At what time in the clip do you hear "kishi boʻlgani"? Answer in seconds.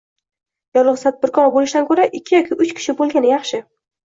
2.81-3.31